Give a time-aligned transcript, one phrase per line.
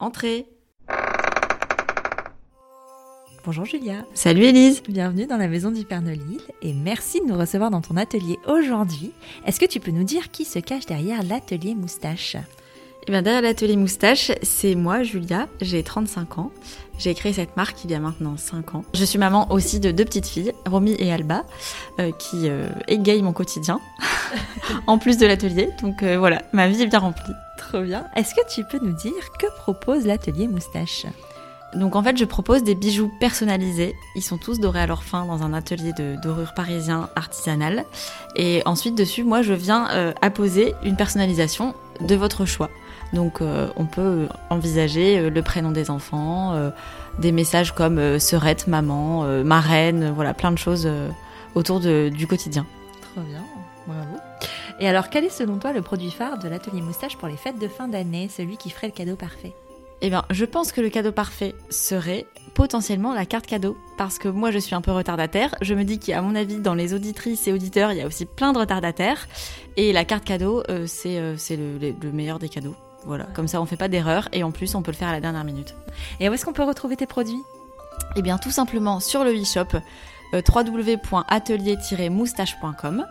[0.00, 0.46] Entrez
[3.44, 4.04] Bonjour Julia.
[4.14, 7.80] Salut Elise Bienvenue dans la maison du Père Nolil et merci de nous recevoir dans
[7.80, 9.10] ton atelier aujourd'hui.
[9.44, 12.36] Est-ce que tu peux nous dire qui se cache derrière l'atelier moustache?
[13.08, 16.50] Eh bien derrière l'atelier moustache, c'est moi Julia, j'ai 35 ans.
[16.98, 18.84] J'ai créé cette marque il y a maintenant 5 ans.
[18.92, 21.46] Je suis maman aussi de deux petites filles, Romy et Alba,
[22.00, 23.80] euh, qui euh, égayent mon quotidien,
[24.86, 25.70] en plus de l'atelier.
[25.80, 27.32] Donc euh, voilà, ma vie est bien remplie.
[27.56, 28.04] Trop bien.
[28.14, 31.06] Est-ce que tu peux nous dire que propose l'atelier moustache?
[31.74, 33.94] Donc en fait, je propose des bijoux personnalisés.
[34.16, 37.84] Ils sont tous dorés à leur fin dans un atelier de dorure parisien artisanal.
[38.36, 42.70] Et ensuite, dessus, moi, je viens euh, apposer une personnalisation de votre choix.
[43.12, 46.70] Donc euh, on peut envisager euh, le prénom des enfants, euh,
[47.18, 48.18] des messages comme euh,
[48.66, 50.88] maman, marraine, voilà, plein de choses
[51.54, 52.66] autour du quotidien.
[53.00, 53.42] Trop bien,
[53.86, 54.16] bravo.
[54.80, 57.58] Et alors, quel est selon toi le produit phare de l'atelier moustache pour les fêtes
[57.58, 59.54] de fin d'année, celui qui ferait le cadeau parfait?
[60.00, 63.76] Eh bien, je pense que le cadeau parfait serait potentiellement la carte cadeau.
[63.96, 65.56] Parce que moi, je suis un peu retardataire.
[65.60, 68.24] Je me dis qu'à mon avis, dans les auditrices et auditeurs, il y a aussi
[68.24, 69.26] plein de retardataires.
[69.76, 72.76] Et la carte cadeau, euh, c'est euh, c'est le, le- le meilleur des cadeaux.
[73.06, 74.28] Voilà, comme ça, on fait pas d'erreur.
[74.32, 75.74] Et en plus, on peut le faire à la dernière minute.
[76.20, 77.42] Et où est-ce qu'on peut retrouver tes produits?
[78.16, 79.78] Eh bien, tout simplement sur le e-shop
[80.34, 83.04] euh, www.atelier-moustache.com.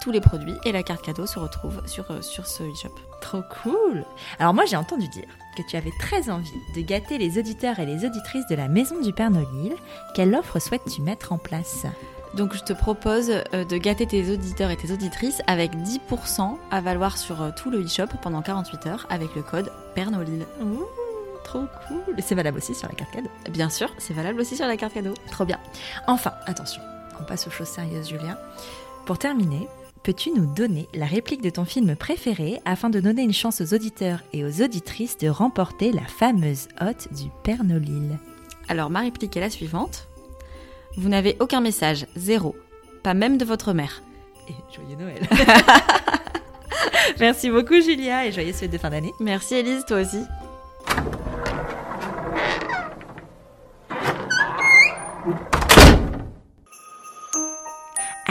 [0.00, 2.94] Tous les produits et la carte cadeau se retrouvent sur, euh, sur ce e-shop.
[3.20, 4.04] Trop cool
[4.38, 7.86] Alors moi j'ai entendu dire que tu avais très envie de gâter les auditeurs et
[7.86, 9.74] les auditrices de la maison du Père Nolil.
[10.14, 11.84] Quelle offre souhaites-tu mettre en place?
[12.34, 16.80] Donc je te propose euh, de gâter tes auditeurs et tes auditrices avec 10% à
[16.80, 20.46] valoir sur euh, tout le e-shop pendant 48 heures avec le code PERNOLIL.
[21.44, 23.30] Trop cool Et c'est valable aussi sur la carte cadeau.
[23.50, 25.14] Bien sûr, c'est valable aussi sur la carte cadeau.
[25.30, 25.58] Trop bien.
[26.06, 26.80] Enfin, attention,
[27.20, 28.38] on passe aux choses sérieuses Julien.
[29.06, 29.68] Pour terminer,
[30.02, 33.74] peux-tu nous donner la réplique de ton film préféré afin de donner une chance aux
[33.74, 38.18] auditeurs et aux auditrices de remporter la fameuse hotte du Père Nolil
[38.68, 40.08] Alors ma réplique est la suivante.
[40.96, 42.56] Vous n'avez aucun message, zéro.
[43.02, 44.02] Pas même de votre mère.
[44.48, 45.28] Et joyeux Noël
[47.20, 49.12] Merci beaucoup Julia et joyeuses fêtes de fin d'année.
[49.20, 50.20] Merci Elise, toi aussi.